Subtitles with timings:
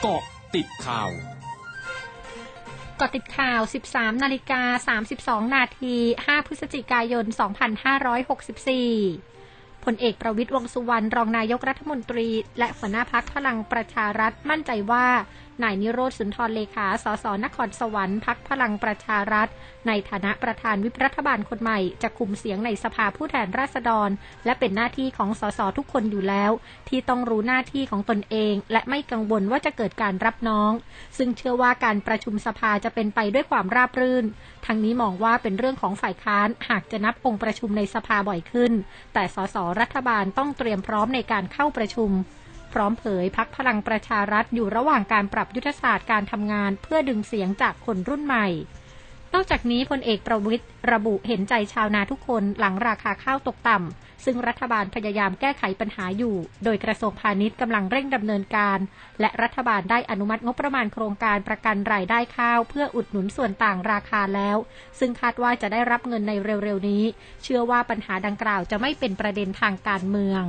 [0.00, 0.22] เกาะ
[0.54, 1.10] ติดข่าว
[3.00, 3.60] กาะติดข่าว
[3.92, 4.96] 13 นาฬิกา
[5.46, 5.94] 32 นาที
[6.24, 7.24] 5 พฤศจิกายน
[8.94, 12.28] 2564ผลเอกประวิตยวงสุวรรณ รองนายกรัฐมนตรี
[12.58, 15.06] และหัวหน้าพักพลังประชารัฐมั่นใจว่า
[15.62, 19.48] นายนิโรธสุนทรเลขา สสนครสวรรค์พักพลังประชารัฐ
[19.86, 24.10] ในฐานะประธานวิปรัฐบาลคนใหม่ จะคุมเสียงในสภาผู้แทนราษฎร
[24.44, 26.50] และเป็นหน้าที่ของสสทุกคนอยู่แล้ว
[26.88, 30.72] ที่ต้องรู้หน้าที่ของตนเอง และไม่กังวลว่าจะเกิดการรับน้อง
[31.18, 34.24] ซึ่งเชื่อว่าการประชุมสภาจะเป็นไปด้วยความราบรื่น
[34.66, 38.72] ทั้งนี้มองว่าเป็นเรื่องของฝ่ายค้านหากจะนับองค์ประชุมในสภาบ่อยขึ้น
[39.14, 42.12] แต่สสรัฐบาลต้องเตรียมพร้อมในการเข้าประชุม
[42.72, 48.46] พร้อมเผยพักพลังประชารัฐอยู่ระหว่างการปรับยุทธศาสตร์การทำงาน เพื่อดึงเสียงจากคนรุ่นใหม่
[49.34, 58.78] นอกจากนี้พลเอกประวิตยระบุเห็นใจชาวนาทุกคนหลังราคาข้าวตกต่ำ ซึ่งรัฐบาลพยายามแก้ไขปัญหาอยู่ โดยกระทรวงพาณิชย์กำลังเร่งดำเนินการ
[59.20, 64.56] และรัฐบาลได้อนุมัติงบประมาณโครงการประกันรายได้ข้าว เพื่ออุดหนุนส่วนต่างราคาแล้ว
[64.98, 66.32] ซึ่งคาดว่าจะได้รับเงินใน
[66.64, 67.04] เร็วๆนี้
[67.42, 70.42] เชื่อว่าปัญหาดังกล่าวจะไม่เป็นประเด็นทางการเมือง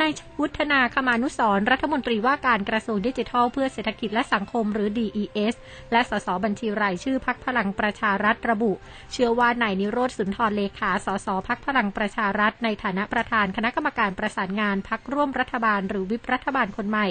[0.00, 5.54] นายวุฒนาคมานุสรรัฐมนตรีว่าการกระทรวงดิจิทัล เพื่อเศรษฐกิจและสังคมหรือ DES
[5.92, 8.72] และสสบัญชีรายชื่อพักพลังประชารัฐระบุ
[9.12, 17.08] เชื่อว่านายนิโรธสุนทรเลขาสสพักพลังประชารัฐ ในฐานะประธานคณะกรรมการประสานงานพักร่วมรัฐบาล หรือวิปรัฐบาลคนใหม่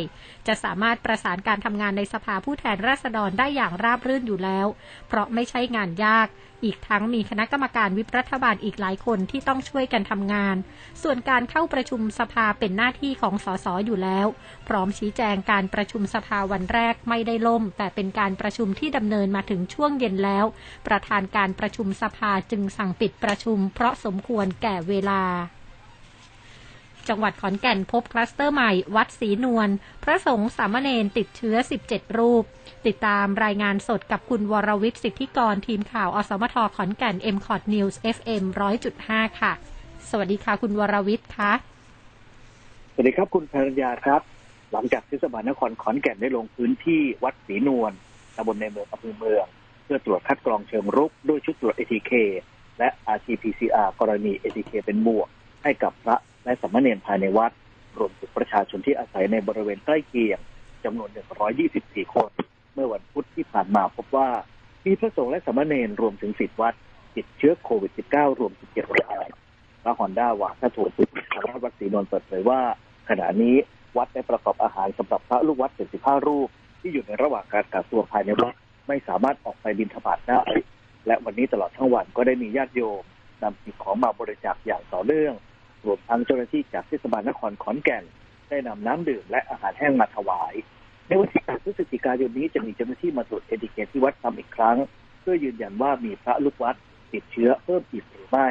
[0.48, 4.68] จะสามารถประสานการทำงานในสภาผู้แทนราษฎรได้อย่างราบรื่นอยู่แล้ว
[5.08, 6.30] เพราะไม่ใช่งานยาก
[6.66, 10.56] อีกทั้งมีคณะกรรมการวิปรัฐบาลอีกหลายคนที่ต้องช่วยกันทำงาน
[11.04, 14.28] ส่วนการเข้าประชุมสภาเป็นหน้าที่ของสสอยู่แล้ว
[14.68, 20.46] พร้อมชี้แจงการประชุมสภาวันแรกไม่ได้ล่ม แต่เป็นการประชุมที่ดำเนินมาถึงช่วงเย็นแล้ว
[20.88, 25.24] ประธานการประชุมสภาจึงสั่งปิดประชุม เพราะสมควรแก่เวลา
[27.08, 29.70] จังหวัดขอนแก่นพบคลัสเตอร์ใหม่ วัดศรีนวล
[30.04, 31.56] พระสงฆ์สามเณรติดเชื้อ
[31.88, 32.44] 17 รูป
[32.86, 38.44] ติดตามรายงานสดกับคุณวรวิทย์สิทธิกร ทีมข่าว อสมทขอนแก่น m c o t News FM
[38.92, 39.54] 100.5 ค่ะ
[40.10, 41.54] สวัสดีค่ะ คุณวรวิทย์คะ
[43.02, 44.22] วัสดีครับคุณภรรยาครับ
[44.72, 47.92] หลังจากเทศบานครขอนแก่นได้ลงพื้นที่วัดศรีนวล
[48.36, 49.46] ตำบลในเมืองอำเภอเมือง
[49.84, 52.12] เพื่อตรวจคัดกรองเชิงรุกด้วยชุดตรวจ ATK
[52.80, 55.28] และ RT-PCR กรณี ATK เป็นบวก
[55.64, 56.16] ให้กับพระ
[56.46, 57.52] และสมณเณรภายในวัด
[57.98, 60.40] รวมถึงประชาชนที่อาศัยในบริเวณใกล้เคียง
[60.84, 61.10] จำนวน
[61.62, 62.30] 124 คน
[62.74, 64.30] เมื่อวันพุธที่ผ่านมาพบว่า
[64.86, 66.74] มีพระสงฆ์และสมณเณรรวมถึงสิทธิวัด
[67.16, 69.28] ติดเชื้อโควิด -19 รวม 17 ราย
[69.84, 70.90] พระฮอนด้าวาถ้าถูก
[71.34, 72.62] สารวัดศรีนนท์เปิดเผยว่า
[73.10, 73.56] ขณะนี้
[73.98, 76.50] วัดได้ประกอบอาหารสำหรับพระลูกวัด75รูป
[76.80, 78.54] ที่อยู่ในระหว่างการกักตัวภายในวัด
[78.88, 80.42] ไม่สามารถออกไปบิณฑบาตได้
[81.08, 83.04] และวันนี้ตลอดทั้งวันก็ได้มีญาติโยม
[83.44, 85.34] นำสิ่งของมาบริจาคอย่างต่อเนื่อง
[85.86, 88.04] รวมทั้งเจ้าหน้าที่จากเทศบาลนครขอนแก่น
[88.50, 90.54] ได้นำน้ำดื่มและอาหารแห้งมาถวาย
[91.08, 94.78] ในวันที่8พฤศจิกายนนี้จะมีเจ้าหน้าที่มาตรวจเอติเกตที่วัดทำอีกครั้ง
[95.22, 96.76] เพื่อยืนยันว่ามีพระลูกวัด
[97.14, 98.50] ติดเชื้อเพิ่มอีกหรือไม่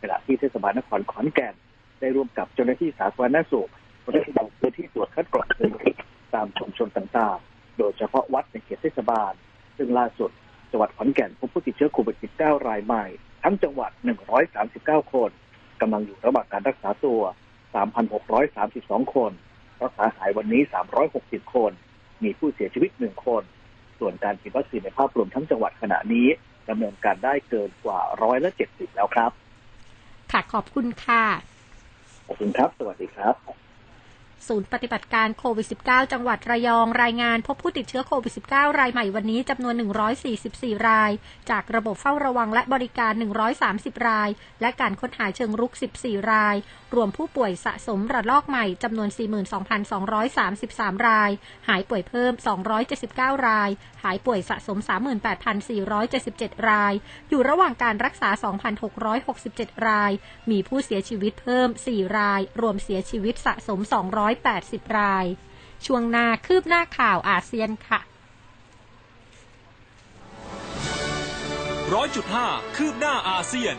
[0.00, 1.54] ขณะที่เทศบาลนครขอนแก่น
[2.00, 3.70] ได้ร่วมกับเจ้าหน้าที่สาธารณสุข
[4.12, 5.96] ได้ลงพื้นที่ตรวจคัดกรองเชิงรุก
[6.34, 9.32] ตามชุมชนต่างๆ โดยเฉพาะวัดในเขตเทศบาล
[9.76, 10.30] ซึ่งล่าสุด
[10.70, 13.04] จังหวัดขอนแก่นพบผู้ติดเชื้อโควิด -19 รายใหม่
[13.42, 13.90] ทั้งจังหวัด
[14.50, 15.30] 139 คน
[15.80, 17.20] กำลังอยู่ระหว่างการรักษาตัว
[18.42, 19.32] 3,632 คน
[19.82, 20.62] รักษาหายวันนี้
[21.08, 21.72] 360 คน
[22.22, 23.42] มีผู้เสียชีวิต 1 คน
[23.98, 26.26] ส่วนการฉีดวัคซีนในภาพรวมทั้งจังหวัดขณะนี้
[26.68, 29.30] ดำเนินการได้เกินกว่าร้อยละ70แล้วครับ
[30.32, 31.22] ค่ะ ขอบคุณค่ะ
[32.26, 33.34] ขอบคุณครับ สวัสดีครับ
[34.48, 39.74] ศูนย์ปฏิบัติการโควิด -19 จังหวัดระยองรายงาน พบผู้ติดเชื้อโควิด -19 รายใหม่วันนี้จำนวน
[40.30, 41.10] 144 ราย
[41.50, 43.12] จากระบบเฝ้าระวังและบริการ
[43.60, 44.28] 130 ราย
[44.60, 46.56] และการค้นหาเชิงรุก 14 ราย
[46.94, 49.08] รวมผู้ป่วยสะสมระลอกใหม่จำนวน
[50.28, 51.30] 42,233 ราย
[51.68, 52.32] หายป่วยเพิ่ม
[52.90, 53.70] 279 ราย
[54.02, 54.78] หายป่วยสะสม
[55.92, 56.92] 38,477 ราย
[57.28, 58.30] อยู่ระหว่างการรักษา
[59.08, 60.12] 2,667 ราย
[60.50, 63.80] มีผู้เสียชีวิตเพิ่ม 4 ราย รวมเสียชีวิตสะสม
[64.10, 65.26] 200 180 ราย
[65.86, 68.00] ช่วงหน้าคืบหน้าข่าวอาเซียนค่ะ
[71.94, 72.46] ร้อยจุดห้า
[72.76, 73.76] คืบหน้าอาเซียน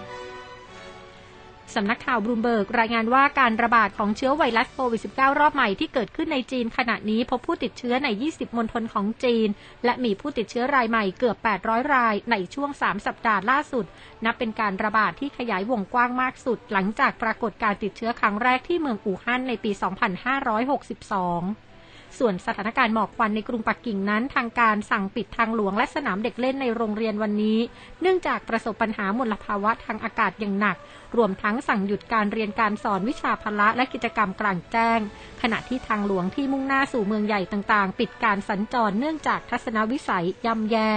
[1.76, 9.48] สำนักข่าวบลูมเบิร์กรายงานว่าการระบาดของเชื้อไวรัสโควิด -19 รอบใหม่ที่เกิดขึ้นในจีนขณะนี้พบผู้ติดเชื้อใน 20 มณฑลของจีน
[9.86, 13.86] และมีผู้ติดเชื้อรายใหม่เกือบ 800 รายในช่วง 3 สัปดาห์ล่าสุด
[14.26, 21.71] นับเป็นการระบาดที่ขยายวงกว้างมากสุด หลังจากปรากฏการติดเชื้อครั้งแรกที่เมืองอู่ฮั่นในปี 2562
[22.20, 27.60] ส่วนสถานการณ์หมอกควันในกรุงปักกิ่งนั้น ทางการสั่งปิดทางหลวงและสนามเด็กเล่นในโรงเรียนวันนี้
[28.02, 30.78] เนื่องจากประสบปัญหามลภาวะทางอากาศอย่างหนัก
[31.18, 35.00] รวมทั้งสั่งหยุดการเรียนการสอนวิชาพละและกิจกรรมกลางแจ้ง
[35.42, 40.94] ขณะที่ทางหลวงที่มุ่งหน้าสู่เมืองใหญ่ต่างๆ ปิดการสัญจรเนื่องจากทัศนวิสัยย่ำแย่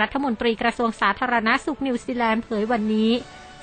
[0.00, 3.10] รัฐมนตรีกระทรวงสาธารณสุขนิวซีแลนด์เผยวันนี้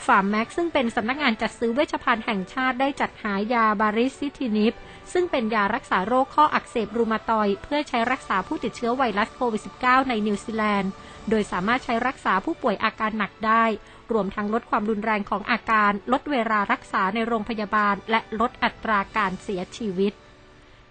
[0.05, 4.73] Pharmac ซึ่งเป็นสำนักงานจัดซื้อเวชภัณฑ์แห่งชาติได้จัดหายาบาริซิทินิบ
[5.13, 10.91] ซึ่งเป็นยารักษาโรคข้ออักเสบรูมาตอยด์ เพื่อใช้รักษาผู้ติดเชื้อไวรัสโควิด -19 ในนิวซีแลนด์
[11.29, 13.63] โดยสามารถใช้รักษาผู้ป่วยอาการหนักได้
[14.11, 20.13] รวมทั้งลดความรุนแรงของอาการ ลดเวลารักษาในโรงพยาบาล และลดอัตราการเสียชีวิต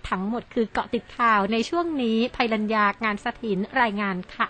[0.08, 4.48] ทั้งหมดคือเกาะติดข่าวในช่วงนี้ภัยรัญญางานสถินรายงานค่ะ